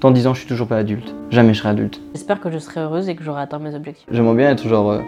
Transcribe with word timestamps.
Dans 0.00 0.12
10 0.12 0.28
ans, 0.28 0.34
je 0.34 0.40
suis 0.40 0.48
toujours 0.48 0.68
pas 0.68 0.76
adulte. 0.76 1.12
Jamais 1.30 1.54
je 1.54 1.58
serai 1.58 1.70
adulte. 1.70 2.00
J'espère 2.14 2.40
que 2.40 2.52
je 2.52 2.58
serai 2.58 2.80
heureuse 2.80 3.08
et 3.08 3.16
que 3.16 3.24
j'aurai 3.24 3.42
atteint 3.42 3.58
mes 3.58 3.74
objectifs. 3.74 4.06
J'aimerais 4.08 4.36
bien 4.36 4.50
être 4.50 4.68
genre 4.68 4.92
euh, 4.92 5.00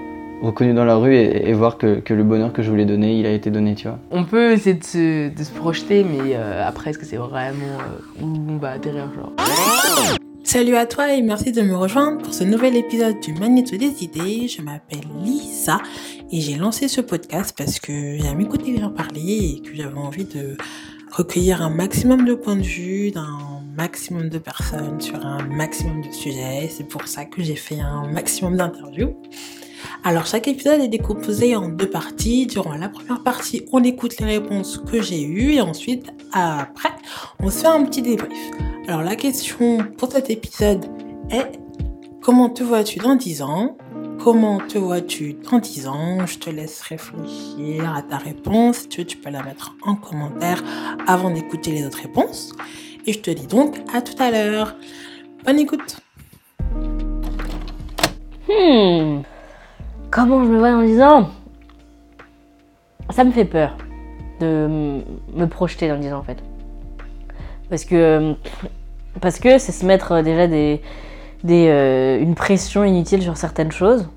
reconnu 0.43 0.74
dans 0.74 0.85
la 0.85 0.97
rue 0.97 1.15
et, 1.15 1.49
et 1.49 1.53
voir 1.53 1.79
que, 1.79 2.01
que 2.01 2.13
le 2.13 2.24
bonheur 2.24 2.53
que 2.53 2.61
je 2.63 2.71
voulais 2.71 2.87
donner, 2.87 3.17
il 3.17 3.24
a 3.24 3.31
été 3.31 3.51
donné, 3.53 3.76
tu 3.76 3.87
vois. 3.87 4.01
On 4.11 4.24
peut 4.24 4.51
essayer 4.51 4.74
de 4.74 4.83
se, 4.83 5.29
de 5.33 5.45
se 5.45 5.53
projeter, 5.53 6.03
mais 6.03 6.35
euh, 6.35 6.67
après, 6.67 6.90
est-ce 6.90 6.99
que 6.99 7.06
c'est 7.06 7.19
vraiment 7.19 7.79
euh, 7.79 8.22
où 8.24 8.37
on 8.49 8.56
va 8.56 8.71
atterrir 8.72 9.04
genre? 9.15 9.33
Salut 10.42 10.74
à 10.74 10.87
toi 10.87 11.13
et 11.15 11.22
merci 11.22 11.53
de 11.53 11.63
me 11.63 11.77
rejoindre 11.77 12.19
pour 12.22 12.35
ce 12.35 12.43
nouvel 12.43 12.75
épisode 12.75 13.21
du 13.21 13.33
Magnéto 13.35 13.77
des 13.77 14.03
idées. 14.03 14.49
Je 14.49 14.61
m'appelle 14.63 15.07
Lisa 15.22 15.79
et 16.33 16.41
j'ai 16.41 16.57
lancé 16.57 16.88
ce 16.88 17.01
podcast 17.01 17.55
parce 17.57 17.79
que 17.79 18.19
j'aime 18.19 18.41
écouter 18.41 18.73
les 18.73 18.80
gens 18.80 18.91
parler 18.91 19.20
et 19.59 19.62
que 19.62 19.77
j'avais 19.77 19.98
envie 19.98 20.25
de 20.25 20.57
recueillir 21.12 21.62
un 21.62 21.70
maximum 21.70 22.25
de 22.25 22.34
points 22.34 22.57
de 22.57 22.62
vue 22.62 23.12
d'un 23.12 23.59
maximum 23.80 24.29
de 24.29 24.39
personnes 24.39 25.01
sur 25.01 25.25
un 25.25 25.43
maximum 25.47 26.02
de 26.02 26.12
sujets. 26.12 26.69
C'est 26.70 26.84
pour 26.84 27.07
ça 27.09 27.25
que 27.25 27.43
j'ai 27.43 27.57
fait 27.57 27.80
un 27.80 28.06
maximum 28.09 28.59
d'interviews. 28.59 29.16
Alors 30.05 30.27
chaque 30.27 30.48
épisode 30.48 30.83
est 30.83 30.89
décomposé 30.89 31.56
en 31.56 31.70
deux 31.70 31.89
parties. 31.89 32.47
Durant 32.47 32.75
la 32.75 32.91
première 32.91 33.23
partie, 33.23 33.65
on 33.73 33.83
écoute 33.83 34.20
les 34.20 34.27
réponses 34.27 34.77
que 34.77 35.01
j'ai 35.01 35.23
eues 35.23 35.55
et 35.55 35.62
ensuite, 35.62 36.12
après, 36.33 36.91
on 37.39 37.48
se 37.48 37.61
fait 37.61 37.69
un 37.69 37.83
petit 37.87 38.03
débrief. 38.03 38.51
Alors 38.87 39.03
la 39.03 39.16
question 39.16 39.79
pour 39.97 40.12
cet 40.12 40.28
épisode 40.28 40.84
est 41.31 41.59
comment 42.20 42.51
te 42.51 42.62
vois-tu 42.62 42.98
dans 42.98 43.15
10 43.15 43.41
ans? 43.41 43.78
Comment 44.23 44.59
te 44.59 44.77
vois-tu 44.77 45.39
dans 45.51 45.59
10 45.59 45.87
ans? 45.89 46.27
Je 46.27 46.39
te 46.39 46.51
laisse 46.51 46.83
réfléchir 46.83 47.91
à 47.97 48.03
ta 48.03 48.19
réponse. 48.19 48.81
Si 48.81 48.89
tu 48.89 49.01
veux, 49.01 49.06
tu 49.06 49.17
peux 49.17 49.31
la 49.31 49.42
mettre 49.42 49.75
en 49.81 49.95
commentaire 49.95 50.62
avant 51.06 51.31
d'écouter 51.31 51.70
les 51.73 51.87
autres 51.87 52.03
réponses. 52.03 52.53
Et 53.06 53.12
je 53.12 53.20
te 53.20 53.30
dis 53.30 53.46
donc 53.46 53.77
à 53.95 54.02
tout 54.02 54.20
à 54.22 54.30
l'heure. 54.30 54.75
Bonne 55.44 55.58
écoute 55.58 55.97
Hmm. 58.48 59.22
Comment 60.11 60.44
je 60.44 60.50
me 60.50 60.58
vois 60.58 60.84
10 60.84 61.00
ans 61.02 61.30
Ça 63.10 63.22
me 63.22 63.30
fait 63.30 63.44
peur 63.44 63.77
de 64.41 65.02
me 65.34 65.47
projeter 65.47 65.88
dans 65.88 65.98
10 65.98 66.12
ans 66.12 66.19
en 66.19 66.22
fait. 66.22 66.38
Parce 67.69 67.84
que 67.84 68.34
c'est 69.58 69.72
se 69.72 69.86
mettre 69.86 70.20
déjà 70.22 70.48
des, 70.48 70.82
des, 71.44 71.69
euh, 71.69 72.20
une 72.20 72.34
pression 72.34 72.82
inutile 72.82 73.22
sur 73.22 73.36
certaines 73.36 73.70
choses. 73.70 74.08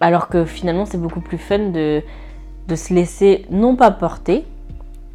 Alors 0.00 0.28
que 0.28 0.44
finalement 0.44 0.84
c'est 0.84 1.00
beaucoup 1.00 1.20
plus 1.20 1.38
fun 1.38 1.70
de 1.70 2.02
se 2.74 2.92
laisser 2.92 3.46
non 3.50 3.76
pas 3.76 3.90
porter, 3.90 4.44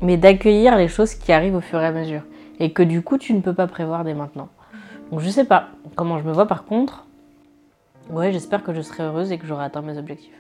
mais 0.02 0.18
d'accueillir 0.18 0.78
les 0.78 0.88
choses 0.88 1.14
qui 1.16 1.32
arrivent 1.32 1.56
au 1.56 1.62
fur 1.62 1.80
et 1.82 1.86
à 1.86 1.92
mesure. 1.92 2.22
Et 2.60 2.72
que 2.72 2.84
du 2.84 3.02
coup 3.02 3.18
tu 3.18 3.34
ne 3.34 3.42
peux 3.42 3.54
pas 3.54 3.68
prévoir 3.68 4.04
dès 4.04 4.14
maintenant. 4.14 4.50
Donc 5.12 5.22
je 5.22 5.30
sais 5.30 5.46
pas 5.46 5.70
comment 5.96 6.20
je 6.20 6.24
me 6.24 6.34
vois 6.34 6.48
par 6.48 6.66
contre. 6.66 7.06
Ouais, 8.10 8.32
j'espère 8.32 8.64
que 8.64 8.74
je 8.74 8.82
serai 8.82 9.04
heureuse 9.04 9.32
et 9.32 9.38
que 9.38 9.48
j'aurai 9.48 9.66
atteint 9.66 9.82
mes 9.82 9.98
objectifs. 9.98 10.32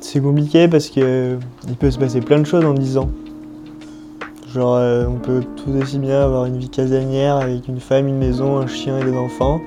C'est 0.00 0.20
compliqué 0.20 0.66
parce 0.68 0.88
que 0.88 1.38
il 1.68 1.76
peut 1.76 1.90
se 1.90 1.98
passer 1.98 2.20
plein 2.20 2.38
de 2.38 2.46
choses 2.46 2.64
en 2.64 2.74
10 2.74 2.98
ans. 2.98 3.10
Genre, 4.52 4.76
euh, 4.76 5.06
on 5.06 5.18
peut 5.18 5.42
tout 5.56 5.70
aussi 5.70 5.98
bien 5.98 6.20
avoir 6.20 6.44
une 6.44 6.58
vie 6.58 6.68
casanière 6.68 7.36
avec 7.36 7.68
une 7.68 7.80
femme, 7.80 8.06
une 8.06 8.18
maison, 8.18 8.58
un 8.58 8.66
chien 8.66 8.98
et 8.98 9.04
des 9.04 9.16
enfants. 9.16 9.62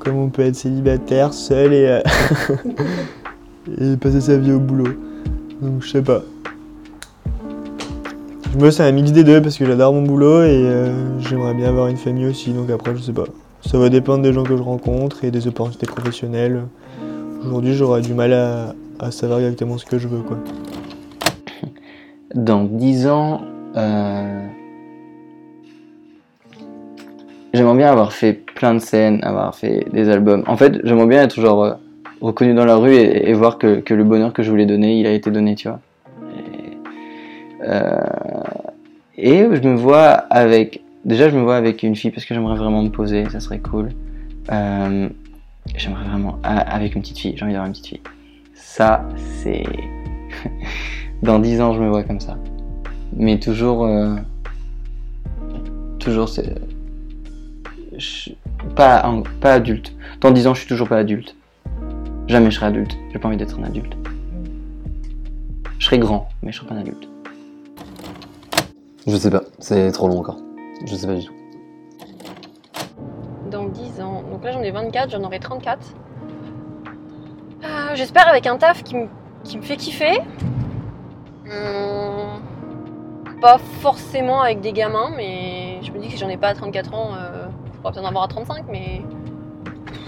Comme 0.00 0.18
on 0.18 0.28
peut 0.28 0.42
être 0.42 0.56
célibataire, 0.56 1.32
seul 1.32 1.72
et, 1.72 1.86
euh, 1.86 2.00
et 3.94 3.96
passer 3.96 4.20
sa 4.20 4.36
vie 4.36 4.52
au 4.52 4.60
boulot. 4.60 4.92
Donc, 5.62 5.82
je 5.82 5.88
sais 5.88 6.02
pas. 6.02 6.22
Moi, 8.58 8.72
c'est 8.72 8.84
un 8.84 8.92
mix 8.92 9.12
des 9.12 9.22
deux 9.22 9.42
parce 9.42 9.58
que 9.58 9.66
j'adore 9.66 9.92
mon 9.92 10.00
boulot 10.00 10.42
et 10.42 10.48
euh, 10.48 11.20
j'aimerais 11.20 11.52
bien 11.52 11.68
avoir 11.68 11.88
une 11.88 11.98
famille 11.98 12.24
aussi. 12.24 12.54
Donc, 12.54 12.70
après, 12.70 12.96
je 12.96 13.02
sais 13.02 13.12
pas. 13.12 13.26
Ça 13.60 13.76
va 13.76 13.90
dépendre 13.90 14.22
des 14.22 14.32
gens 14.32 14.44
que 14.44 14.56
je 14.56 14.62
rencontre 14.62 15.24
et 15.24 15.30
des 15.30 15.46
opportunités 15.46 15.84
professionnelles. 15.84 16.62
Aujourd'hui, 17.44 17.74
j'aurais 17.74 18.00
du 18.00 18.14
mal 18.14 18.32
à, 18.32 18.74
à 18.98 19.10
savoir 19.10 19.40
exactement 19.40 19.76
ce 19.76 19.84
que 19.84 19.98
je 19.98 20.08
veux, 20.08 20.22
quoi. 20.22 20.38
Dans 22.34 22.64
10 22.64 23.08
ans, 23.08 23.42
euh, 23.76 24.46
j'aimerais 27.52 27.76
bien 27.76 27.90
avoir 27.90 28.14
fait 28.14 28.32
plein 28.32 28.72
de 28.72 28.78
scènes, 28.78 29.22
avoir 29.22 29.54
fait 29.54 29.86
des 29.92 30.08
albums. 30.08 30.44
En 30.46 30.56
fait, 30.56 30.80
j'aimerais 30.82 31.06
bien 31.06 31.22
être 31.24 31.38
genre 31.38 31.62
euh, 31.62 31.74
reconnu 32.22 32.54
dans 32.54 32.64
la 32.64 32.76
rue 32.76 32.94
et, 32.94 33.28
et 33.28 33.34
voir 33.34 33.58
que, 33.58 33.80
que 33.80 33.92
le 33.92 34.04
bonheur 34.04 34.32
que 34.32 34.42
je 34.42 34.48
voulais 34.48 34.64
donner, 34.64 34.98
il 34.98 35.06
a 35.06 35.12
été 35.12 35.30
donné, 35.30 35.56
tu 35.56 35.68
vois. 35.68 35.80
Et, 36.38 36.56
euh, 37.62 38.00
et 39.18 39.46
je 39.50 39.68
me 39.68 39.74
vois 39.74 40.10
avec, 40.10 40.82
déjà 41.04 41.28
je 41.30 41.36
me 41.36 41.42
vois 41.42 41.56
avec 41.56 41.82
une 41.82 41.96
fille 41.96 42.10
parce 42.10 42.24
que 42.24 42.34
j'aimerais 42.34 42.56
vraiment 42.56 42.82
me 42.82 42.90
poser, 42.90 43.28
ça 43.30 43.40
serait 43.40 43.60
cool. 43.60 43.90
Euh, 44.52 45.08
j'aimerais 45.74 46.04
vraiment, 46.04 46.38
ah, 46.42 46.58
avec 46.58 46.94
une 46.94 47.02
petite 47.02 47.18
fille, 47.18 47.34
j'ai 47.36 47.42
envie 47.42 47.52
d'avoir 47.52 47.66
une 47.66 47.72
petite 47.72 47.86
fille. 47.86 48.02
Ça, 48.54 49.08
c'est... 49.38 49.64
Dans 51.22 51.38
10 51.38 51.60
ans, 51.62 51.72
je 51.72 51.80
me 51.80 51.88
vois 51.88 52.02
comme 52.02 52.20
ça. 52.20 52.36
Mais 53.14 53.38
toujours... 53.38 53.86
euh, 53.86 54.16
toujours, 55.98 56.28
c'est... 56.28 56.54
Pas, 58.74 59.10
pas 59.40 59.54
adulte. 59.54 59.94
Dans 60.20 60.30
10 60.30 60.46
ans, 60.48 60.54
je 60.54 60.60
suis 60.60 60.68
toujours 60.68 60.88
pas 60.88 60.98
adulte. 60.98 61.34
Jamais 62.28 62.50
je 62.50 62.56
serai 62.56 62.66
adulte. 62.66 62.96
J'ai 63.12 63.18
pas 63.18 63.28
envie 63.28 63.36
d'être 63.38 63.58
un 63.58 63.64
adulte. 63.64 63.96
Je 65.78 65.86
serai 65.86 65.98
grand, 65.98 66.28
mais 66.42 66.52
je 66.52 66.58
serai 66.58 66.66
pas 66.66 66.74
un 66.74 66.80
adulte. 66.80 67.08
Je 69.06 69.16
sais 69.16 69.30
pas, 69.30 69.42
c'est 69.60 69.92
trop 69.92 70.08
long 70.08 70.18
encore. 70.18 70.38
Je 70.84 70.96
sais 70.96 71.06
pas 71.06 71.14
du 71.14 71.24
tout. 71.24 71.32
dans 73.50 73.66
10 73.66 74.00
ans. 74.00 74.24
Donc 74.28 74.42
là, 74.42 74.50
j'en 74.50 74.62
ai 74.62 74.72
24, 74.72 75.10
j'en 75.10 75.22
aurai 75.22 75.38
34. 75.38 75.78
Euh, 77.62 77.66
J'espère 77.94 78.26
avec 78.26 78.48
un 78.48 78.56
taf 78.56 78.82
qui 78.82 78.96
me, 78.96 79.06
fait 79.62 79.76
kiffer. 79.76 80.18
Hum, 81.44 82.42
pas 83.40 83.58
forcément 83.80 84.42
avec 84.42 84.60
des 84.60 84.72
gamins, 84.72 85.12
mais 85.16 85.78
je 85.82 85.92
me 85.92 85.98
dis 86.00 86.08
que 86.08 86.14
si 86.14 86.18
j'en 86.18 86.28
ai 86.28 86.36
pas 86.36 86.48
à 86.48 86.54
34 86.54 86.94
ans, 86.94 87.10
euh, 87.14 87.46
je 87.84 88.00
en 88.00 88.04
avoir 88.04 88.24
à 88.24 88.28
35, 88.28 88.64
mais 88.68 89.02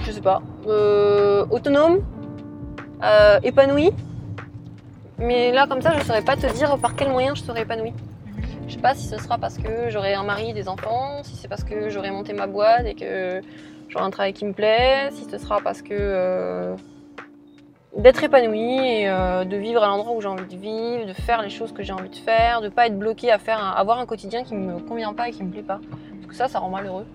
je 0.02 0.10
sais 0.10 0.20
pas. 0.20 0.42
Euh, 0.66 1.46
autonome, 1.50 2.00
euh, 3.04 3.38
épanoui. 3.44 3.92
Mais 5.18 5.52
là, 5.52 5.68
comme 5.68 5.82
ça, 5.82 5.96
je 5.96 6.04
saurais 6.04 6.22
pas 6.22 6.36
te 6.36 6.52
dire 6.54 6.76
par 6.78 6.96
quel 6.96 7.10
moyen 7.10 7.36
je 7.36 7.42
serais 7.42 7.62
épanouie. 7.62 7.92
Je 8.68 8.74
sais 8.74 8.80
pas 8.80 8.94
si 8.94 9.08
ce 9.08 9.16
sera 9.16 9.38
parce 9.38 9.56
que 9.56 9.88
j'aurai 9.88 10.12
un 10.12 10.24
mari 10.24 10.52
des 10.52 10.68
enfants, 10.68 11.22
si 11.22 11.36
c'est 11.36 11.48
parce 11.48 11.64
que 11.64 11.88
j'aurai 11.88 12.10
monté 12.10 12.34
ma 12.34 12.46
boîte 12.46 12.84
et 12.84 12.94
que 12.94 13.40
j'aurai 13.88 14.04
un 14.04 14.10
travail 14.10 14.34
qui 14.34 14.44
me 14.44 14.52
plaît, 14.52 15.08
si 15.10 15.24
ce 15.24 15.38
sera 15.38 15.62
parce 15.62 15.80
que 15.80 15.94
euh, 15.94 16.76
d'être 17.96 18.22
épanouie 18.22 18.78
et 18.78 19.08
euh, 19.08 19.44
de 19.46 19.56
vivre 19.56 19.82
à 19.82 19.86
l'endroit 19.86 20.12
où 20.12 20.20
j'ai 20.20 20.28
envie 20.28 20.54
de 20.54 20.60
vivre, 20.60 21.06
de 21.06 21.14
faire 21.14 21.40
les 21.40 21.48
choses 21.48 21.72
que 21.72 21.82
j'ai 21.82 21.94
envie 21.94 22.10
de 22.10 22.16
faire, 22.16 22.60
de 22.60 22.68
pas 22.68 22.88
être 22.88 22.98
bloqué 22.98 23.32
à 23.32 23.38
faire 23.38 23.58
avoir 23.58 23.98
un 24.00 24.04
quotidien 24.04 24.44
qui 24.44 24.54
me 24.54 24.78
convient 24.80 25.14
pas 25.14 25.30
et 25.30 25.32
qui 25.32 25.42
me 25.44 25.50
plaît 25.50 25.62
pas. 25.62 25.80
Parce 26.16 26.26
que 26.26 26.34
ça, 26.34 26.48
ça 26.48 26.58
rend 26.58 26.68
malheureux. 26.68 27.06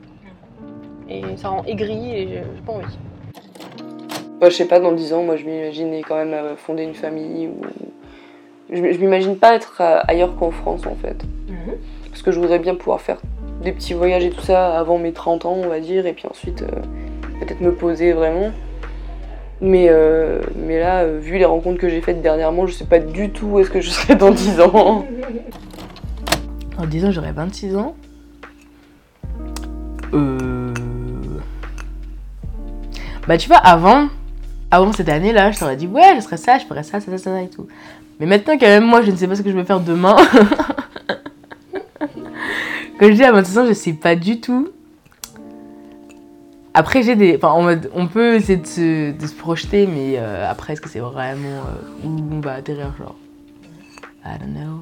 Et 1.07 1.21
ça 1.37 1.49
rend 1.49 1.63
aigri 1.65 2.15
et 2.15 2.27
j'ai 2.29 2.61
pas 2.65 2.73
envie. 2.73 2.97
Bah, 4.41 4.49
je 4.49 4.55
sais 4.55 4.67
pas, 4.67 4.79
dans 4.79 4.91
10 4.91 5.13
ans, 5.13 5.21
moi 5.21 5.35
je 5.35 5.45
m'imaginais 5.45 6.01
quand 6.01 6.15
même 6.15 6.33
euh, 6.33 6.55
fonder 6.55 6.81
une 6.81 6.95
famille 6.95 7.47
ou. 7.47 7.61
Je, 8.71 8.81
m'imagine 8.81 9.37
pas 9.37 9.53
être 9.53 9.83
ailleurs 10.07 10.35
qu'en 10.35 10.49
France 10.49 10.87
en 10.87 10.95
fait. 10.95 11.23
Parce 12.09 12.21
que 12.21 12.31
je 12.31 12.39
voudrais 12.39 12.59
bien 12.59 12.75
pouvoir 12.75 13.01
faire 13.01 13.17
des 13.63 13.71
petits 13.71 13.93
voyages 13.93 14.23
et 14.23 14.29
tout 14.29 14.41
ça 14.41 14.77
avant 14.77 14.97
mes 14.97 15.13
30 15.13 15.45
ans, 15.45 15.55
on 15.55 15.67
va 15.67 15.79
dire, 15.79 16.05
et 16.05 16.13
puis 16.13 16.27
ensuite 16.29 16.61
euh, 16.61 16.81
peut-être 17.39 17.61
me 17.61 17.73
poser 17.73 18.13
vraiment. 18.13 18.51
Mais, 19.61 19.87
euh, 19.89 20.41
mais 20.57 20.79
là, 20.79 21.03
euh, 21.03 21.19
vu 21.19 21.37
les 21.37 21.45
rencontres 21.45 21.79
que 21.79 21.87
j'ai 21.87 22.01
faites 22.01 22.21
dernièrement, 22.21 22.67
je 22.67 22.73
sais 22.73 22.85
pas 22.85 22.99
du 22.99 23.29
tout 23.29 23.45
où 23.47 23.59
est-ce 23.59 23.69
que 23.69 23.79
je 23.79 23.89
serai 23.89 24.15
dans 24.15 24.31
10 24.31 24.59
ans. 24.59 25.05
En 26.77 26.85
10 26.85 27.05
ans, 27.05 27.11
j'aurai 27.11 27.31
26 27.31 27.77
ans. 27.77 27.95
Euh... 30.13 30.73
Bah, 33.25 33.37
tu 33.37 33.47
vois, 33.47 33.57
avant, 33.57 34.09
avant 34.69 34.91
cette 34.91 35.07
année-là, 35.07 35.51
je 35.51 35.59
t'aurais 35.59 35.77
dit, 35.77 35.87
ouais, 35.87 36.15
je 36.17 36.21
serais 36.21 36.37
ça, 36.37 36.57
je 36.57 36.65
ferais 36.65 36.83
ça, 36.83 36.99
ça, 36.99 37.09
ça, 37.11 37.17
ça 37.17 37.41
et 37.41 37.49
tout. 37.49 37.67
Mais 38.19 38.25
maintenant, 38.25 38.57
quand 38.59 38.67
même, 38.67 38.85
moi, 38.85 39.01
je 39.01 39.11
ne 39.11 39.15
sais 39.15 39.27
pas 39.27 39.35
ce 39.35 39.41
que 39.41 39.49
je 39.49 39.55
vais 39.55 39.63
faire 39.63 39.79
demain. 39.79 40.17
Quand 42.99 43.07
je 43.07 43.13
dis 43.13 43.23
à 43.23 43.31
26 43.31 43.57
ans, 43.57 43.65
je 43.67 43.73
sais 43.73 43.93
pas 43.93 44.15
du 44.15 44.39
tout. 44.39 44.69
Après, 46.73 47.03
j'ai 47.03 47.15
des. 47.15 47.35
Enfin, 47.35 47.49
en 47.49 47.61
mode, 47.63 47.91
on 47.93 48.07
peut 48.07 48.35
essayer 48.35 48.57
de 48.57 48.65
se, 48.65 49.35
projeter, 49.35 49.85
mais 49.87 50.15
euh, 50.17 50.49
après, 50.49 50.73
est-ce 50.73 50.81
que 50.81 50.89
c'est 50.89 50.99
vraiment 50.99 51.47
euh, 51.47 52.05
où 52.07 52.09
on 52.31 52.39
va 52.39 52.53
atterrir, 52.53 52.95
genre? 52.97 53.15
I 54.25 54.37
don't 54.39 54.53
know. 54.53 54.81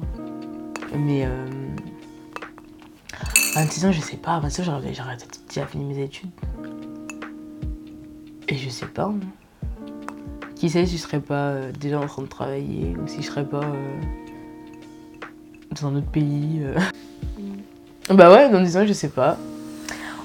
Mais. 0.96 1.24
Euh, 1.26 1.46
26 3.54 3.86
ans, 3.86 3.92
je 3.92 4.00
sais 4.00 4.16
pas. 4.16 4.38
26 4.40 4.62
ans, 4.62 4.80
j'aurais 4.94 5.16
déjà 5.48 5.66
fini 5.66 5.84
mes 5.84 6.02
études. 6.02 6.30
Et 8.48 8.56
je 8.56 8.68
sais 8.70 8.86
pas. 8.86 9.04
hein. 9.04 9.18
Qui 10.56 10.70
sait 10.70 10.86
si 10.86 10.96
je 10.96 11.02
serais 11.02 11.20
pas 11.20 11.54
déjà 11.78 11.98
en 12.00 12.06
train 12.06 12.22
de 12.22 12.28
travailler 12.28 12.94
ou 13.02 13.08
si 13.08 13.20
je 13.20 13.26
serais 13.26 13.44
pas 13.44 13.66
dans 15.72 15.88
un 15.88 15.96
autre 15.96 16.06
pays. 16.10 16.62
Euh. 18.10 18.14
Bah 18.14 18.32
ouais, 18.32 18.50
dans 18.50 18.60
10 18.60 18.76
ans, 18.76 18.86
je 18.86 18.92
sais 18.92 19.08
pas. 19.08 19.36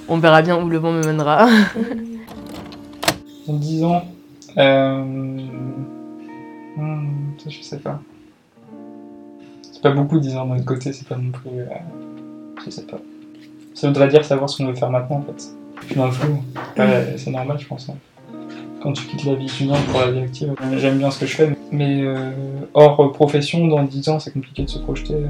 On 0.09 0.17
verra 0.17 0.41
bien 0.41 0.61
où 0.61 0.67
le 0.69 0.77
vent 0.77 0.91
me 0.91 1.01
mènera. 1.05 1.47
Dans 3.47 3.53
10 3.53 3.83
ans, 3.85 4.03
euh... 4.57 5.03
hmm, 6.75 7.07
ça, 7.37 7.49
je 7.49 7.61
sais 7.61 7.77
pas. 7.77 8.01
C'est 9.71 9.81
pas 9.81 9.91
beaucoup 9.91 10.19
10 10.19 10.35
ans 10.35 10.47
d'un 10.47 10.61
côté, 10.63 10.91
c'est 10.91 11.07
pas 11.07 11.15
non 11.15 11.31
plus. 11.31 11.49
euh, 11.59 11.65
Je 12.65 12.69
sais 12.69 12.81
pas. 12.85 12.97
Ça 13.73 13.87
voudrait 13.87 14.09
dire 14.09 14.25
savoir 14.25 14.49
ce 14.49 14.57
qu'on 14.57 14.67
veut 14.67 14.75
faire 14.75 14.89
maintenant 14.89 15.17
en 15.17 15.21
fait. 15.21 15.49
Je 15.81 15.85
suis 15.87 15.95
dans 15.95 16.07
le 16.07 16.11
flou. 16.11 16.41
Ouais, 16.77 17.13
c'est 17.17 17.29
normal, 17.31 17.57
je 17.59 17.67
pense. 17.67 17.87
hein. 17.89 17.95
Quand 18.81 18.91
tu 18.93 19.05
quittes 19.05 19.23
la 19.25 19.35
vie 19.35 19.45
étudiante 19.45 19.85
pour 19.85 19.99
la 20.01 20.11
vie 20.11 20.19
active, 20.19 20.53
euh, 20.61 20.77
j'aime 20.77 20.97
bien 20.97 21.09
ce 21.11 21.19
que 21.21 21.25
je 21.25 21.35
fais, 21.35 21.55
mais 21.71 22.01
euh, 22.01 22.31
hors 22.73 23.11
profession, 23.13 23.65
dans 23.67 23.83
10 23.83 24.09
ans, 24.09 24.19
c'est 24.19 24.31
compliqué 24.33 24.63
de 24.63 24.69
se 24.69 24.79
projeter. 24.79 25.13
euh. 25.13 25.27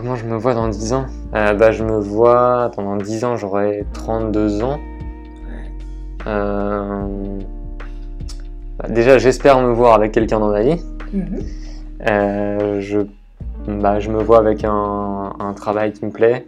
Comment 0.00 0.16
je 0.16 0.24
me 0.24 0.36
vois 0.38 0.54
dans 0.54 0.68
10 0.68 0.94
ans? 0.94 1.04
Euh, 1.34 1.52
Bah, 1.52 1.72
je 1.72 1.84
me 1.84 1.98
vois, 1.98 2.70
pendant 2.74 2.96
10 2.96 3.24
ans, 3.24 3.36
j'aurai 3.36 3.84
32 3.92 4.62
ans. 4.62 4.78
Euh, 6.26 7.38
bah, 8.78 8.88
déjà, 8.88 9.18
j'espère 9.18 9.60
me 9.60 9.74
voir 9.74 9.92
avec 9.92 10.12
quelqu'un 10.12 10.40
dans 10.40 10.48
ma 10.48 10.62
vie. 10.62 10.80
Euh, 12.08 12.80
je, 12.80 13.00
bah, 13.68 14.00
je 14.00 14.10
me 14.10 14.22
vois 14.22 14.38
avec 14.38 14.64
un, 14.64 15.34
un 15.38 15.52
travail 15.52 15.92
qui 15.92 16.06
me 16.06 16.10
plaît, 16.10 16.46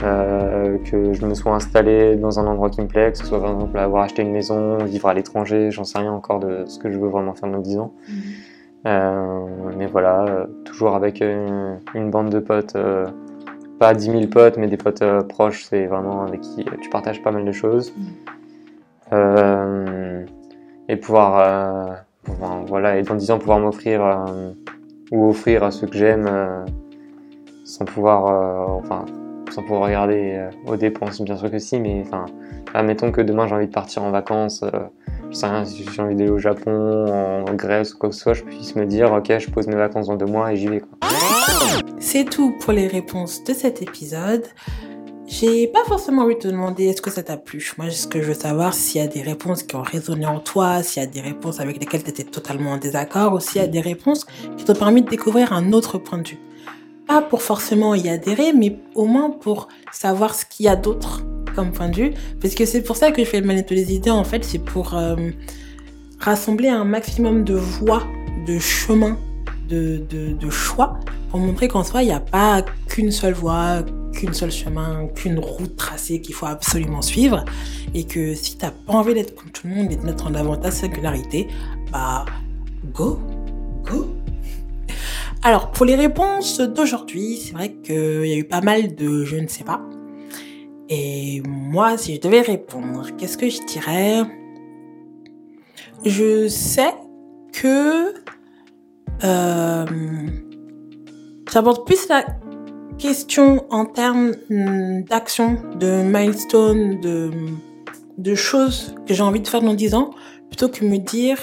que 0.00 1.12
je 1.14 1.24
me 1.26 1.32
sois 1.32 1.54
installé 1.54 2.16
dans 2.16 2.40
un 2.40 2.46
endroit 2.46 2.68
qui 2.68 2.82
me 2.82 2.86
plaît, 2.88 3.10
que 3.12 3.16
ce 3.16 3.24
soit 3.24 3.40
par 3.40 3.52
exemple 3.52 3.78
avoir 3.78 4.02
acheté 4.02 4.20
une 4.20 4.32
maison, 4.32 4.76
vivre 4.84 5.08
à 5.08 5.14
l'étranger, 5.14 5.70
j'en 5.70 5.84
sais 5.84 5.98
rien 5.98 6.12
encore 6.12 6.40
de 6.40 6.64
ce 6.66 6.78
que 6.78 6.90
je 6.90 6.98
veux 6.98 7.08
vraiment 7.08 7.32
faire 7.34 7.50
dans 7.50 7.58
10 7.58 7.78
ans. 7.78 7.92
Euh, 8.10 8.12
mais 8.84 9.86
voilà, 9.86 10.24
euh, 10.24 10.46
toujours 10.64 10.94
avec 10.94 11.20
une, 11.20 11.78
une 11.94 12.10
bande 12.10 12.30
de 12.30 12.38
potes, 12.38 12.76
euh, 12.76 13.06
pas 13.78 13.94
10 13.94 14.10
000 14.10 14.26
potes, 14.26 14.56
mais 14.58 14.66
des 14.66 14.76
potes 14.76 15.02
euh, 15.02 15.22
proches, 15.22 15.64
c'est 15.64 15.86
vraiment 15.86 16.22
avec 16.22 16.40
qui 16.42 16.60
euh, 16.60 16.76
tu 16.80 16.90
partages 16.90 17.22
pas 17.22 17.30
mal 17.30 17.44
de 17.44 17.52
choses. 17.52 17.94
Euh, 19.12 20.24
et 20.88 20.96
pouvoir, 20.96 21.38
euh, 21.38 22.64
voilà, 22.66 22.98
et 22.98 23.02
dans 23.02 23.14
10 23.14 23.30
ans, 23.30 23.38
pouvoir 23.38 23.58
m'offrir 23.58 24.04
euh, 24.04 24.52
ou 25.10 25.30
offrir 25.30 25.64
à 25.64 25.70
ceux 25.70 25.86
que 25.86 25.96
j'aime 25.96 26.26
euh, 26.28 26.64
sans 27.64 27.84
pouvoir, 27.84 28.26
euh, 28.26 28.78
enfin, 28.78 29.04
sans 29.50 29.62
pouvoir 29.62 29.82
regarder 29.82 30.34
euh, 30.36 30.50
aux 30.66 30.76
dépenses, 30.76 31.20
bien 31.22 31.36
sûr 31.36 31.50
que 31.50 31.58
si, 31.58 31.80
mais 31.80 32.02
enfin, 32.06 32.26
admettons 32.74 33.10
que 33.12 33.20
demain 33.20 33.46
j'ai 33.46 33.54
envie 33.54 33.66
de 33.66 33.72
partir 33.72 34.02
en 34.02 34.10
vacances, 34.10 34.64
sais 35.32 35.46
rien, 35.46 35.64
si 35.64 35.84
j'ai 35.84 36.02
envie 36.02 36.14
d'aller 36.14 36.30
au 36.30 36.38
Japon, 36.38 37.44
en 37.48 37.54
Grèce 37.54 37.94
ou 37.94 37.98
quoi 37.98 38.08
que 38.08 38.14
ce 38.14 38.22
soit, 38.22 38.34
je 38.34 38.42
puisse 38.42 38.74
me 38.76 38.86
dire, 38.86 39.12
ok, 39.12 39.38
je 39.38 39.50
pose 39.50 39.66
mes 39.66 39.76
vacances 39.76 40.08
dans 40.08 40.16
deux 40.16 40.26
mois 40.26 40.52
et 40.52 40.56
j'y 40.56 40.68
vais. 40.68 40.82
C'est 41.98 42.24
tout 42.24 42.54
pour 42.60 42.72
les 42.72 42.88
réponses 42.88 43.44
de 43.44 43.52
cet 43.52 43.82
épisode. 43.82 44.44
J'ai 45.26 45.68
pas 45.68 45.84
forcément 45.86 46.22
envie 46.22 46.34
de 46.34 46.40
te 46.40 46.48
demander 46.48 46.86
est-ce 46.86 47.00
que 47.00 47.10
ça 47.10 47.22
t'a 47.22 47.36
plu? 47.36 47.72
Moi, 47.78 47.88
ce 47.90 48.08
que 48.08 48.20
je 48.20 48.26
veux 48.26 48.34
savoir, 48.34 48.74
s'il 48.74 49.00
y 49.00 49.04
a 49.04 49.06
des 49.06 49.22
réponses 49.22 49.62
qui 49.62 49.76
ont 49.76 49.82
résonné 49.82 50.26
en 50.26 50.40
toi, 50.40 50.82
s'il 50.82 51.02
y 51.02 51.06
a 51.06 51.08
des 51.08 51.20
réponses 51.20 51.60
avec 51.60 51.78
lesquelles 51.78 52.02
tu 52.02 52.10
étais 52.10 52.24
totalement 52.24 52.72
en 52.72 52.78
désaccord, 52.78 53.34
ou 53.34 53.38
s'il 53.38 53.60
y 53.60 53.64
a 53.64 53.68
des 53.68 53.80
réponses 53.80 54.26
qui 54.56 54.64
t'ont 54.64 54.74
permis 54.74 55.02
de 55.02 55.08
découvrir 55.08 55.52
un 55.52 55.72
autre 55.72 55.98
point 55.98 56.18
de 56.18 56.26
vue. 56.26 56.40
Pas 57.06 57.22
pour 57.22 57.42
forcément 57.42 57.94
y 57.94 58.08
adhérer, 58.08 58.52
mais 58.52 58.80
au 58.96 59.04
moins 59.04 59.30
pour 59.30 59.68
savoir 59.92 60.34
ce 60.34 60.44
qu'il 60.44 60.66
y 60.66 60.68
a 60.68 60.74
d'autre 60.74 61.22
point 61.66 61.88
de 61.88 61.96
vue. 61.96 62.12
Parce 62.40 62.54
que 62.54 62.64
c'est 62.64 62.82
pour 62.82 62.96
ça 62.96 63.10
que 63.10 63.22
je 63.24 63.28
fais 63.28 63.40
le 63.40 63.46
manette 63.46 63.68
des 63.68 63.92
idées, 63.92 64.10
en 64.10 64.24
fait, 64.24 64.44
c'est 64.44 64.58
pour 64.58 64.94
euh, 64.94 65.16
rassembler 66.18 66.68
un 66.68 66.84
maximum 66.84 67.44
de 67.44 67.54
voix, 67.54 68.04
de 68.46 68.58
chemins, 68.58 69.18
de, 69.68 70.02
de, 70.08 70.32
de 70.32 70.50
choix 70.50 70.98
pour 71.30 71.38
montrer 71.38 71.68
qu'en 71.68 71.84
soi, 71.84 72.02
il 72.02 72.06
n'y 72.06 72.12
a 72.12 72.20
pas 72.20 72.62
qu'une 72.88 73.12
seule 73.12 73.34
voie, 73.34 73.84
qu'une 74.12 74.34
seule 74.34 74.50
chemin, 74.50 75.06
qu'une 75.14 75.38
route 75.38 75.76
tracée 75.76 76.20
qu'il 76.20 76.34
faut 76.34 76.46
absolument 76.46 77.02
suivre. 77.02 77.44
Et 77.94 78.04
que 78.04 78.34
si 78.34 78.58
t'as 78.58 78.72
pas 78.72 78.94
envie 78.94 79.14
d'être 79.14 79.34
comme 79.36 79.50
tout 79.50 79.68
le 79.68 79.74
monde 79.74 79.92
et 79.92 79.96
de 79.96 80.02
mettre 80.02 80.26
en 80.26 80.34
avant 80.34 80.56
ta 80.56 80.72
singularité, 80.72 81.46
bah, 81.92 82.24
go, 82.92 83.20
go. 83.84 84.08
Alors, 85.42 85.70
pour 85.70 85.86
les 85.86 85.94
réponses 85.94 86.60
d'aujourd'hui, 86.60 87.36
c'est 87.36 87.52
vrai 87.52 87.74
qu'il 87.74 88.26
y 88.26 88.32
a 88.32 88.36
eu 88.36 88.44
pas 88.44 88.60
mal 88.60 88.96
de 88.96 89.24
je 89.24 89.36
ne 89.36 89.46
sais 89.46 89.64
pas. 89.64 89.80
Et 90.92 91.40
moi, 91.46 91.96
si 91.96 92.16
je 92.16 92.20
devais 92.20 92.40
répondre, 92.40 93.06
qu'est-ce 93.16 93.38
que 93.38 93.48
je 93.48 93.64
dirais? 93.64 94.22
Je 96.04 96.48
sais 96.48 96.92
que 97.52 98.12
euh, 99.22 99.86
j'aborde 101.52 101.86
plus 101.86 102.08
la 102.08 102.24
question 102.98 103.64
en 103.70 103.86
termes 103.86 104.32
d'action, 105.08 105.58
de 105.78 106.02
milestone, 106.02 107.00
de, 107.00 107.30
de 108.18 108.34
choses 108.34 108.96
que 109.06 109.14
j'ai 109.14 109.22
envie 109.22 109.40
de 109.40 109.46
faire 109.46 109.62
dans 109.62 109.74
10 109.74 109.94
ans, 109.94 110.10
plutôt 110.48 110.68
que 110.68 110.84
me 110.84 110.98
dire 110.98 111.38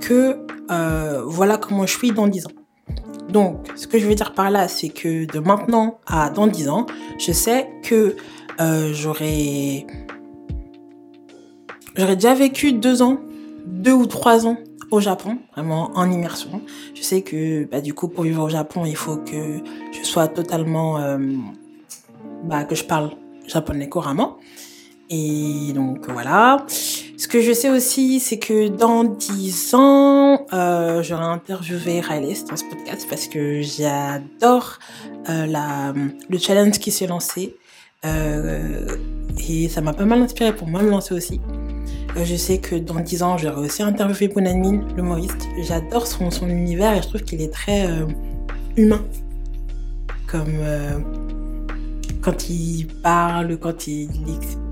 que 0.00 0.46
euh, 0.70 1.22
voilà 1.26 1.58
comment 1.58 1.84
je 1.84 1.94
suis 1.98 2.12
dans 2.12 2.26
10 2.26 2.46
ans. 2.46 2.52
Donc, 3.28 3.66
ce 3.76 3.86
que 3.86 3.98
je 3.98 4.06
veux 4.06 4.14
dire 4.14 4.32
par 4.32 4.50
là, 4.50 4.68
c'est 4.68 4.88
que 4.88 5.26
de 5.26 5.38
maintenant 5.40 6.00
à 6.06 6.30
dans 6.30 6.46
10 6.46 6.68
ans, 6.68 6.86
je 7.18 7.32
sais 7.32 7.68
que 7.82 8.16
euh, 8.62 8.92
j'aurai 8.92 9.86
j'aurais 11.96 12.16
déjà 12.16 12.34
vécu 12.34 12.72
deux 12.72 13.02
ans, 13.02 13.18
deux 13.66 13.92
ou 13.92 14.06
trois 14.06 14.46
ans 14.46 14.56
au 14.90 15.00
Japon, 15.00 15.38
vraiment 15.54 15.90
en 15.94 16.10
immersion. 16.10 16.62
Je 16.94 17.02
sais 17.02 17.22
que 17.22 17.64
bah, 17.64 17.80
du 17.80 17.94
coup 17.94 18.08
pour 18.08 18.24
vivre 18.24 18.44
au 18.44 18.48
Japon, 18.48 18.84
il 18.84 18.96
faut 18.96 19.16
que 19.16 19.60
je 19.92 20.06
sois 20.06 20.28
totalement, 20.28 20.98
euh, 20.98 21.18
bah, 22.44 22.64
que 22.64 22.74
je 22.74 22.84
parle 22.84 23.10
japonais 23.46 23.88
couramment. 23.88 24.38
Et 25.10 25.72
donc 25.74 26.08
voilà. 26.08 26.64
Ce 26.68 27.28
que 27.28 27.40
je 27.40 27.52
sais 27.52 27.70
aussi, 27.70 28.18
c'est 28.18 28.38
que 28.38 28.68
dans 28.68 29.04
10 29.04 29.74
ans, 29.74 30.46
euh, 30.52 31.02
j'aurai 31.02 31.24
interviewé 31.24 32.00
Riley 32.00 32.34
dans 32.48 32.56
ce 32.56 32.64
podcast 32.64 33.06
parce 33.08 33.28
que 33.28 33.60
j'adore 33.62 34.78
euh, 35.28 35.46
le 36.28 36.38
challenge 36.38 36.78
qui 36.78 36.90
s'est 36.90 37.06
lancé. 37.06 37.56
Euh, 38.04 38.96
et 39.48 39.68
ça 39.68 39.80
m'a 39.80 39.92
pas 39.92 40.04
mal 40.04 40.20
inspiré 40.22 40.54
pour 40.54 40.68
moi 40.68 40.82
me 40.82 40.90
lancer 40.90 41.14
aussi. 41.14 41.40
Euh, 42.16 42.24
je 42.24 42.36
sais 42.36 42.58
que 42.58 42.74
dans 42.74 43.00
10 43.00 43.22
ans, 43.22 43.38
j'aurai 43.38 43.66
aussi 43.66 43.82
interviewé 43.82 44.28
Bonanmin, 44.28 44.84
l'humoriste. 44.96 45.48
J'adore 45.62 46.06
son, 46.06 46.30
son 46.30 46.48
univers 46.48 46.94
et 46.94 47.02
je 47.02 47.08
trouve 47.08 47.22
qu'il 47.22 47.40
est 47.40 47.52
très 47.52 47.86
euh, 47.86 48.06
humain. 48.76 49.04
Comme 50.26 50.58
quand 52.22 52.48
il 52.48 52.86
parle, 52.86 53.58
quand 53.58 53.86
il... 53.86 54.08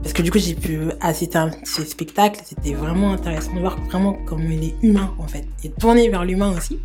Parce 0.02 0.14
que 0.14 0.22
du 0.22 0.30
coup, 0.30 0.38
j'ai 0.38 0.54
pu 0.54 0.80
assister 1.02 1.36
à 1.36 1.50
ses 1.64 1.84
spectacles. 1.84 2.40
C'était 2.44 2.72
vraiment 2.72 3.12
intéressant 3.12 3.54
de 3.54 3.60
voir 3.60 3.78
vraiment 3.90 4.16
comment 4.24 4.48
il 4.48 4.64
est 4.64 4.74
humain, 4.82 5.12
en 5.18 5.26
fait. 5.26 5.44
Et 5.62 5.68
tourné 5.70 6.08
vers 6.08 6.24
l'humain 6.24 6.56
aussi. 6.56 6.78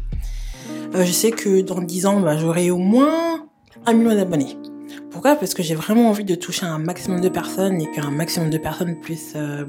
Je 0.93 1.12
sais 1.12 1.31
que 1.31 1.62
dans 1.62 1.81
10 1.81 2.05
ans, 2.05 2.20
bah, 2.20 2.38
j'aurai 2.38 2.70
au 2.70 2.77
moins 2.77 3.46
un 3.86 3.93
million 3.93 4.13
d'abonnés. 4.13 4.58
Pourquoi? 5.12 5.36
Parce 5.36 5.54
que 5.54 5.63
j'ai 5.63 5.75
vraiment 5.75 6.10
envie 6.10 6.25
de 6.25 6.36
toucher 6.36 6.65
un 6.65 6.77
maximum 6.77 7.22
de 7.22 7.30
personnes 7.30 7.82
et 7.82 7.89
qu'un 7.92 8.12
maximum 8.12 8.50
de 8.50 8.58
personnes 8.58 9.00
puissent 9.00 9.34
euh, 9.36 9.65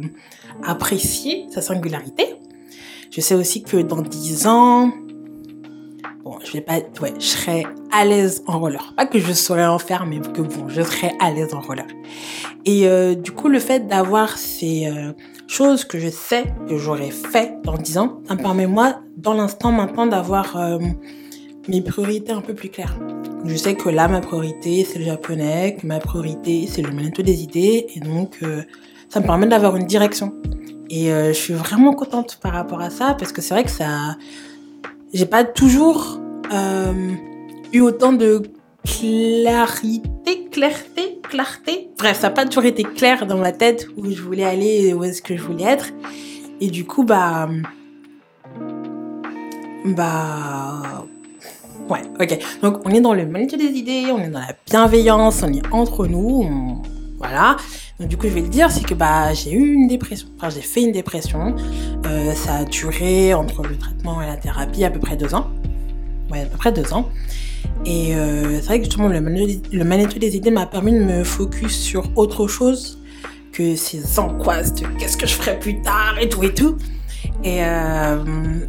apprécier 0.64 1.46
sa 1.50 1.60
singularité. 1.62 2.24
Je 3.10 3.20
sais 3.20 3.34
aussi 3.34 3.62
que 3.62 3.76
dans 3.76 4.02
10 4.02 4.46
ans, 4.46 4.90
bon, 6.24 6.38
je 6.44 6.52
vais 6.52 6.60
pas, 6.60 6.78
ouais, 7.00 7.14
je 7.18 7.24
serai 7.24 7.64
à 7.92 8.04
l'aise 8.04 8.42
en 8.46 8.58
roller. 8.58 8.92
Pas 8.96 9.06
que 9.06 9.18
je 9.18 9.32
saurais 9.32 9.66
en 9.66 9.78
mais 10.06 10.20
que 10.20 10.42
bon, 10.42 10.68
je 10.68 10.82
serai 10.82 11.12
à 11.20 11.30
l'aise 11.30 11.54
en 11.54 11.60
roller. 11.60 11.86
Et 12.64 12.88
euh, 12.88 13.14
du 13.14 13.32
coup, 13.32 13.48
le 13.48 13.60
fait 13.60 13.86
d'avoir 13.86 14.36
ces 14.36 14.86
euh, 14.86 15.12
choses 15.46 15.84
que 15.84 15.98
je 15.98 16.08
sais 16.08 16.44
que 16.68 16.76
j'aurais 16.76 17.12
fait 17.12 17.54
dans 17.62 17.76
10 17.76 17.98
ans, 17.98 18.20
ça 18.26 18.34
me 18.34 18.42
permet 18.42 18.66
moi, 18.66 19.00
dans 19.16 19.34
l'instant 19.34 19.70
maintenant, 19.70 20.06
d'avoir 20.06 20.58
mes 21.68 21.82
priorités 21.82 22.32
un 22.32 22.40
peu 22.40 22.54
plus 22.54 22.68
claires. 22.68 22.98
Je 23.48 23.54
sais 23.54 23.74
que 23.74 23.88
là, 23.88 24.08
ma 24.08 24.20
priorité, 24.20 24.84
c'est 24.84 24.98
le 24.98 25.04
japonais, 25.04 25.76
que 25.80 25.86
ma 25.86 26.00
priorité, 26.00 26.66
c'est 26.70 26.82
le 26.82 26.90
manette 26.90 27.20
des 27.20 27.42
idées, 27.42 27.86
et 27.94 28.00
donc, 28.00 28.38
euh, 28.42 28.62
ça 29.08 29.20
me 29.20 29.26
permet 29.26 29.46
d'avoir 29.46 29.76
une 29.76 29.86
direction. 29.86 30.34
Et 30.90 31.12
euh, 31.12 31.28
je 31.28 31.38
suis 31.38 31.54
vraiment 31.54 31.94
contente 31.94 32.38
par 32.42 32.52
rapport 32.52 32.80
à 32.80 32.90
ça, 32.90 33.14
parce 33.18 33.32
que 33.32 33.40
c'est 33.40 33.54
vrai 33.54 33.64
que 33.64 33.70
ça... 33.70 34.16
J'ai 35.14 35.26
pas 35.26 35.44
toujours 35.44 36.20
euh, 36.52 37.12
eu 37.72 37.80
autant 37.80 38.12
de 38.12 38.42
clarité, 38.84 40.48
clarté, 40.50 41.20
clarté. 41.22 41.90
Bref, 41.96 42.20
ça 42.20 42.28
n'a 42.28 42.34
pas 42.34 42.44
toujours 42.44 42.64
été 42.64 42.82
clair 42.82 43.26
dans 43.26 43.38
ma 43.38 43.52
tête 43.52 43.86
où 43.96 44.10
je 44.10 44.20
voulais 44.22 44.44
aller 44.44 44.88
et 44.88 44.94
où 44.94 45.04
est-ce 45.04 45.22
que 45.22 45.36
je 45.36 45.42
voulais 45.42 45.64
être. 45.64 45.86
Et 46.60 46.68
du 46.68 46.84
coup, 46.84 47.04
bah... 47.04 47.48
Bah... 49.84 51.06
Ouais, 51.88 52.02
ok. 52.20 52.38
Donc, 52.62 52.80
on 52.84 52.90
est 52.90 53.00
dans 53.00 53.14
le 53.14 53.26
manque 53.26 53.56
des 53.56 53.78
idées, 53.78 54.06
on 54.10 54.18
est 54.18 54.28
dans 54.28 54.40
la 54.40 54.54
bienveillance, 54.66 55.42
on 55.42 55.52
est 55.52 55.62
entre 55.72 56.06
nous, 56.06 56.82
voilà. 57.18 57.56
Donc, 58.00 58.08
du 58.08 58.16
coup, 58.16 58.26
je 58.28 58.32
vais 58.34 58.40
le 58.42 58.48
dire, 58.48 58.70
c'est 58.70 58.84
que 58.84 58.94
bah, 58.94 59.32
j'ai 59.32 59.52
eu 59.52 59.72
une 59.72 59.86
dépression. 59.86 60.28
Enfin, 60.36 60.50
j'ai 60.50 60.60
fait 60.60 60.82
une 60.82 60.92
dépression. 60.92 61.54
Euh, 62.06 62.34
ça 62.34 62.56
a 62.56 62.64
duré 62.64 63.34
entre 63.34 63.62
le 63.62 63.76
traitement 63.76 64.20
et 64.20 64.26
la 64.26 64.36
thérapie 64.36 64.84
à 64.84 64.90
peu 64.90 64.98
près 64.98 65.16
deux 65.16 65.34
ans. 65.34 65.46
Ouais, 66.30 66.42
à 66.42 66.46
peu 66.46 66.58
près 66.58 66.72
deux 66.72 66.92
ans. 66.92 67.08
Et 67.84 68.14
euh, 68.14 68.60
c'est 68.60 68.66
vrai 68.66 68.78
que 68.78 68.84
justement, 68.84 69.08
le, 69.08 69.20
le 69.20 70.18
des 70.18 70.36
idées 70.36 70.50
m'a 70.50 70.66
permis 70.66 70.92
de 70.92 71.04
me 71.04 71.24
focus 71.24 71.78
sur 71.78 72.10
autre 72.16 72.48
chose 72.48 72.98
que 73.52 73.76
ces 73.76 74.18
angoisses 74.18 74.74
de 74.74 74.86
qu'est-ce 74.98 75.16
que 75.16 75.26
je 75.26 75.34
ferai 75.34 75.58
plus 75.58 75.80
tard? 75.80 76.16
et 76.20 76.28
tout 76.28 76.42
et 76.42 76.52
tout. 76.52 76.76
Et, 77.46 77.58
euh, 77.60 78.24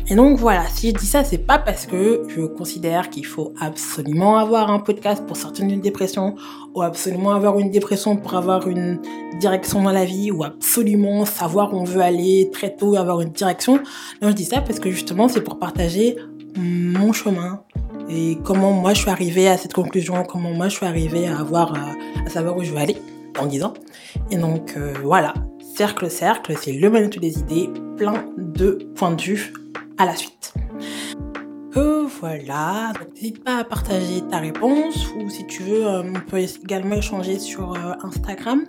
et 0.07 0.13
donc 0.13 0.37
voilà, 0.37 0.63
si 0.71 0.91
je 0.91 0.93
dis 0.93 1.07
ça, 1.07 1.23
c'est 1.23 1.39
pas 1.39 1.57
parce 1.57 1.87
que 1.87 2.21
je 2.27 2.41
considère 2.41 3.09
qu'il 3.09 3.25
faut 3.25 3.51
absolument 3.59 4.37
avoir 4.37 4.69
un 4.69 4.77
podcast 4.77 5.25
pour 5.25 5.35
sortir 5.35 5.65
d'une 5.65 5.81
dépression, 5.81 6.35
ou 6.75 6.83
absolument 6.83 7.31
avoir 7.31 7.57
une 7.57 7.71
dépression 7.71 8.17
pour 8.17 8.35
avoir 8.35 8.67
une 8.67 8.99
direction 9.39 9.81
dans 9.81 9.91
la 9.91 10.05
vie, 10.05 10.29
ou 10.29 10.43
absolument 10.43 11.25
savoir 11.25 11.73
où 11.73 11.77
on 11.77 11.85
veut 11.85 12.01
aller 12.01 12.51
très 12.53 12.75
tôt 12.75 12.93
et 12.93 12.99
avoir 12.99 13.19
une 13.21 13.31
direction. 13.31 13.79
Non, 14.21 14.29
je 14.29 14.33
dis 14.33 14.45
ça 14.45 14.61
parce 14.61 14.79
que 14.79 14.91
justement, 14.91 15.27
c'est 15.27 15.41
pour 15.41 15.57
partager 15.57 16.15
mon 16.55 17.13
chemin 17.13 17.63
et 18.09 18.37
comment 18.43 18.73
moi 18.73 18.93
je 18.93 19.01
suis 19.01 19.09
arrivée 19.09 19.47
à 19.47 19.57
cette 19.57 19.73
conclusion, 19.73 20.23
comment 20.23 20.51
moi 20.51 20.69
je 20.69 20.75
suis 20.75 20.85
arrivée 20.85 21.27
à 21.27 21.39
avoir, 21.39 21.73
euh, 21.73 22.23
à 22.27 22.29
savoir 22.29 22.55
où 22.55 22.63
je 22.63 22.73
veux 22.73 22.77
aller 22.77 22.97
en 23.39 23.47
10 23.47 23.63
ans. 23.63 23.73
Et 24.29 24.37
donc 24.37 24.75
euh, 24.77 24.93
voilà, 25.03 25.33
cercle 25.77 26.09
cercle, 26.09 26.55
c'est 26.59 26.71
le 26.71 26.89
magnéto 26.89 27.19
des 27.19 27.37
idées, 27.37 27.69
plein 27.97 28.25
de 28.35 28.79
points 28.95 29.11
de 29.11 29.21
vue 29.21 29.53
à 29.99 30.07
la 30.07 30.15
suite. 30.15 30.55
Que 31.71 32.07
voilà, 32.19 32.93
n'hésite 33.13 33.43
pas 33.43 33.57
à 33.57 33.63
partager 33.63 34.23
ta 34.27 34.39
réponse 34.39 35.07
ou 35.15 35.29
si 35.29 35.45
tu 35.45 35.61
veux, 35.61 35.85
euh, 35.85 36.01
on 36.01 36.19
peut 36.27 36.39
également 36.39 36.95
échanger 36.95 37.37
sur 37.37 37.75
Instagram. 38.03 38.65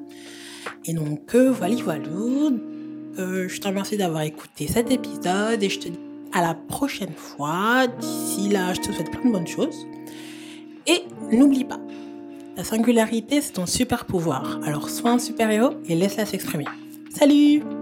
Et 0.84 0.92
donc 0.92 1.34
voilà, 1.34 1.76
voilà. 1.82 2.04
je 3.16 3.58
te 3.58 3.66
remercie 3.66 3.96
d'avoir 3.96 4.24
écouté 4.24 4.66
cet 4.66 4.90
épisode 4.90 5.62
et 5.62 5.70
je 5.70 5.78
te 5.78 5.88
dis 5.88 5.98
à 6.34 6.42
la 6.42 6.52
prochaine 6.52 7.14
fois. 7.16 7.86
D'ici 7.86 8.50
là, 8.50 8.74
je 8.74 8.80
te 8.80 8.92
souhaite 8.92 9.10
plein 9.10 9.24
de 9.24 9.32
bonnes 9.32 9.46
choses. 9.46 9.86
Et 10.86 11.04
n'oublie 11.34 11.64
pas, 11.64 11.80
la 12.58 12.64
singularité, 12.64 13.40
c'est 13.40 13.52
ton 13.52 13.64
super 13.64 14.04
pouvoir. 14.04 14.60
Alors 14.62 14.90
sois 14.90 15.12
un 15.12 15.18
super 15.18 15.50
héros 15.50 15.72
et 15.88 15.94
laisse-la 15.94 16.26
s'exprimer. 16.26 16.66
Salut 17.10 17.77